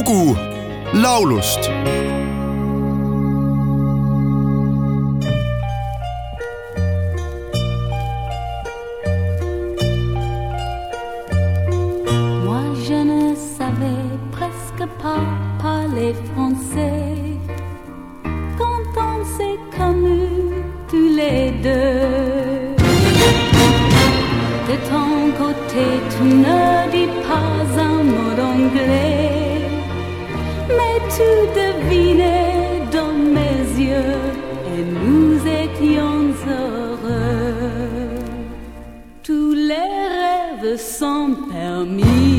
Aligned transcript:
lugu 0.00 0.34
laulust. 0.94 1.62
Moi 12.44 12.62
je 12.86 12.98
ne 13.10 13.34
savais 13.34 14.06
presque 14.32 14.84
pas 15.02 15.24
parler 15.62 16.14
français. 16.32 17.14
Quand 18.58 18.86
on 19.08 19.18
s'est 19.36 19.60
connus 19.76 20.64
tous 20.88 21.08
les 21.20 21.50
deux. 21.66 22.40
De 24.70 24.76
ton 24.90 25.12
côté, 25.42 25.84
tu 26.12 26.22
ne 26.46 26.90
dis 26.94 27.10
pas 27.28 27.82
un 27.88 28.02
mot 28.12 28.32
d'anglais, 28.38 29.19
mais 30.78 30.98
tu 31.16 31.30
devinais 31.60 32.82
dans 32.92 33.14
mes 33.36 33.62
yeux 33.88 34.20
et 34.72 34.82
nous 35.04 35.36
étions 35.62 36.22
heureux. 36.48 38.20
Tous 39.22 39.52
les 39.54 39.90
rêves 40.18 40.76
sont 40.78 41.30
permis. 41.50 42.29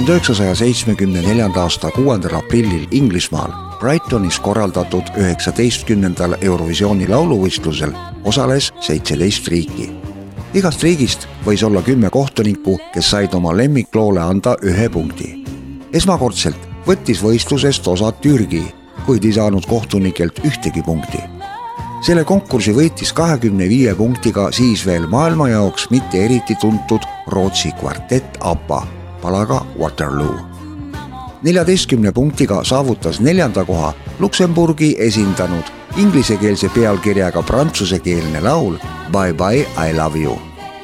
Tuhande 0.00 0.12
üheksasaja 0.16 0.54
seitsmekümne 0.54 1.22
neljanda 1.22 1.60
aasta 1.62 1.90
kuuendal 1.90 2.34
aprillil 2.34 2.86
Inglismaal 2.90 3.50
Brightonis 3.80 4.38
korraldatud 4.40 5.10
üheksateistkümnendal 5.16 6.38
Eurovisiooni 6.40 7.08
lauluvõistlusel 7.08 7.92
osales 8.24 8.70
seitseteist 8.80 9.48
riiki. 9.48 9.90
igast 10.54 10.82
riigist 10.82 11.26
võis 11.46 11.64
olla 11.66 11.82
kümme 11.82 12.10
kohtunikku, 12.10 12.78
kes 12.94 13.10
said 13.10 13.34
oma 13.34 13.52
lemmikloole 13.56 14.20
anda 14.20 14.56
ühe 14.62 14.88
punkti. 14.88 15.44
esmakordselt 15.92 16.68
võttis 16.86 17.20
võistlusest 17.22 17.88
osa 17.88 18.12
Türgi, 18.12 18.62
kuid 19.06 19.24
ei 19.24 19.32
saanud 19.32 19.66
kohtunikelt 19.66 20.40
ühtegi 20.44 20.82
punkti 20.82 21.20
selle 22.02 22.24
konkursi 22.24 22.72
võitis 22.72 23.12
kahekümne 23.12 23.68
viie 23.68 23.94
punktiga 23.94 24.48
siis 24.52 24.86
veel 24.86 25.06
maailma 25.06 25.48
jaoks 25.48 25.90
mitte 25.90 26.24
eriti 26.24 26.56
tuntud 26.60 27.04
Rootsi 27.26 27.72
kvartett 27.80 28.40
ABBA 28.40 28.99
palaga 29.22 29.64
Waterloo. 29.78 30.34
neljateistkümne 31.42 32.12
punktiga 32.12 32.64
saavutas 32.64 33.20
neljanda 33.20 33.64
koha 33.64 33.92
Luksemburgi 34.18 34.96
esindanud 34.98 35.64
inglisekeelse 35.96 36.68
pealkirjaga 36.68 37.42
prantsusekeelne 37.42 38.40
laul 38.40 38.76
Bye 39.12 39.32
bye 39.32 39.66
I 39.90 39.96
love 39.96 40.18
you, 40.18 40.38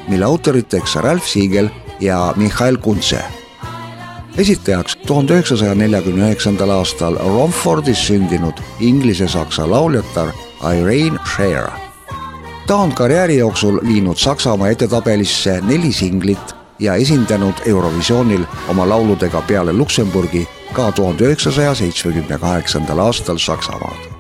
mille 0.08 0.24
autoriteks 0.24 0.96
Ralf 0.96 1.26
Siegel 1.26 1.68
ja 2.00 2.34
Mihhail 2.36 2.76
Kuntse 2.76 3.24
esitajaks 4.38 4.96
tuhande 5.06 5.32
üheksasaja 5.32 5.74
neljakümne 5.74 6.26
üheksandal 6.28 6.70
aastal 6.70 7.16
Romfordis 7.18 8.06
sündinud 8.06 8.60
inglise-saksa 8.80 9.70
lauljatar 9.70 10.28
Irene 10.60 11.18
Scheer. 11.24 11.70
ta 12.66 12.76
on 12.76 12.92
karjääri 12.92 13.36
jooksul 13.36 13.80
viinud 13.88 14.16
Saksamaa 14.16 14.68
edetabelisse 14.68 15.60
neli 15.68 15.92
singlit 15.92 16.55
ja 16.78 16.94
esindanud 16.94 17.54
Eurovisioonil 17.66 18.44
oma 18.68 18.88
lauludega 18.88 19.42
peale 19.42 19.72
Luksemburgi 19.72 20.48
ka 20.72 20.92
tuhande 20.92 21.24
üheksasaja 21.24 21.74
seitsmekümne 21.74 22.38
kaheksandal 22.38 22.98
aastal 22.98 23.38
Saksamaad. 23.38 24.16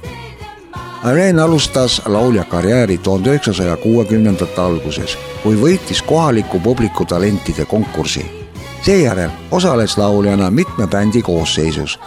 Irene 1.10 1.42
alustas 1.42 2.02
laulja 2.06 2.44
karjääri 2.44 2.98
tuhande 2.98 3.30
üheksasaja 3.30 3.76
kuuekümnendate 3.76 4.60
alguses, 4.60 5.18
kui 5.42 5.54
võitis 5.60 6.02
kohaliku 6.02 6.60
publiku 6.60 7.04
talentide 7.04 7.64
konkursi. 7.64 8.46
seejärel 8.82 9.30
osales 9.50 9.98
lauljana 9.98 10.50
mitme 10.50 10.86
bändi 10.86 11.22
koosseisus, 11.22 11.98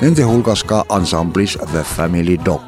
nende 0.00 0.22
hulgas 0.22 0.64
ka 0.64 0.84
ansamblis 0.88 1.58
The 1.70 1.82
Family 1.96 2.38
Dog. 2.44 2.62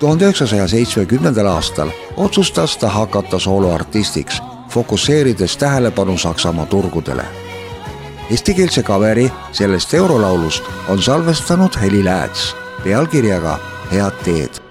tuhande 0.00 0.24
üheksasaja 0.24 0.68
seitsmekümnendal 0.68 1.46
aastal 1.46 1.90
otsustas 2.16 2.76
ta 2.76 2.88
hakata 2.88 3.38
sooloartistiks, 3.38 4.42
fokusseerides 4.78 5.56
tähelepanu 5.56 6.18
Saksamaa 6.18 6.66
turgudele. 6.66 7.24
Eestikeelse 8.30 8.82
kaveri 8.82 9.32
sellest 9.52 9.94
eurolaulust 9.94 10.64
on 10.88 11.02
salvestanud 11.02 11.80
Heli 11.82 12.04
Lääts 12.04 12.56
pealkirjaga 12.84 13.58
Head 13.92 14.22
teed 14.24 14.67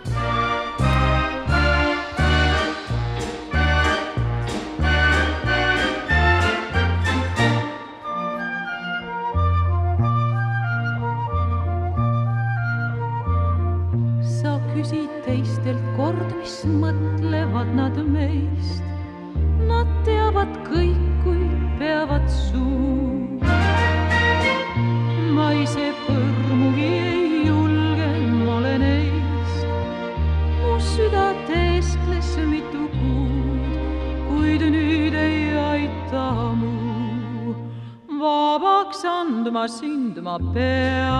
vabaks 39.47 39.57
andma 39.57 39.67
sind 39.67 40.17
ma 40.21 40.37
pean. 40.53 41.11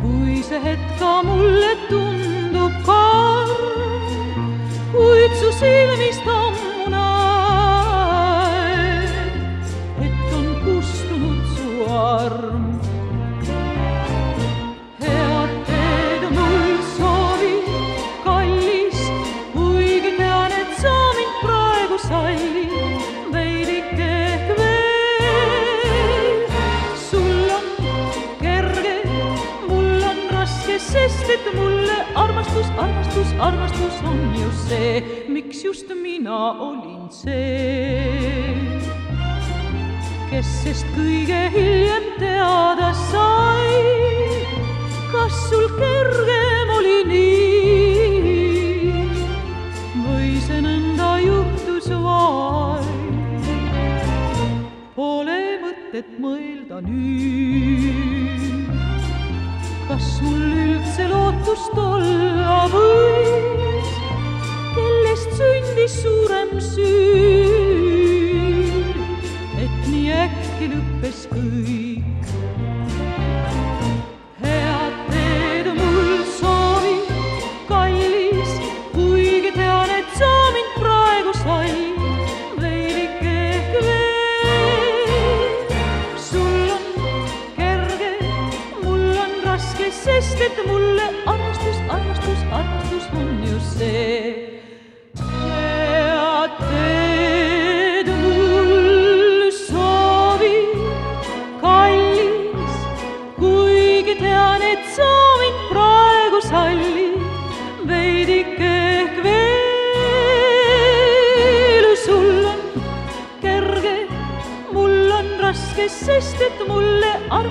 Kui 0.00 0.42
see 0.42 0.60
hetk 0.60 0.98
ka 0.98 1.22
mulle 1.22 1.72
tundub 1.88 2.72
karm, 2.86 4.48
kuid 4.92 5.32
su 5.40 5.48
silmist 5.60 6.26
ammu 6.26 6.43
armastus, 32.44 32.70
armastus, 32.78 33.32
armastus 33.40 34.02
on 34.04 34.34
ju 34.36 34.50
see, 34.68 35.02
miks 35.28 35.64
just 35.64 35.88
mina 36.02 36.60
olin 36.60 37.10
see, 37.10 38.44
kes 40.30 40.46
sest 40.62 40.86
kõige 40.96 41.50
hiljem 41.54 42.04
teada 42.18 42.92
sai. 43.08 43.80
kas 45.14 45.34
sul 45.48 45.68
kergem 45.78 46.70
oli 46.76 46.98
nii 47.08 48.92
või 50.04 50.40
see 50.42 50.60
nõnda 50.60 51.10
juhtus 51.22 51.88
vaid? 51.88 53.48
Pole 54.96 55.40
mõtet 55.62 56.18
mõelda 56.18 56.82
nüüd, 56.82 58.68
kas 59.88 60.18
mul 60.26 60.42
üldse 60.66 61.13
syy, 66.58 68.04
et 69.58 69.88
niin 69.90 70.12
äkkinyt 70.12 71.00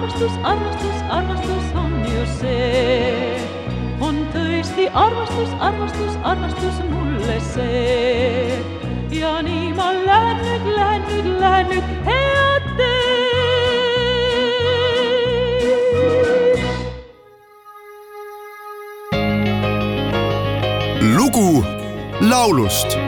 armastus, 0.04 0.32
armastus, 0.44 1.02
armastus 1.10 1.66
on 1.76 1.92
ju 2.04 2.26
see. 2.40 3.40
on 4.02 4.16
tõesti 4.34 4.90
armastus, 4.92 5.50
armastus, 5.60 6.18
armastus 6.24 6.82
mulle 6.90 7.40
see. 7.40 8.60
ja 9.12 9.42
nii 9.42 9.74
ma 9.78 9.94
lähen 9.94 10.38
nüüd, 10.44 10.66
lähen 10.76 11.02
nüüd, 11.08 11.28
lähen 11.40 11.68
nüüd 11.72 11.84
head 12.10 12.64
teed. 12.78 13.32
lugu 21.16 21.64
laulust 22.20 23.00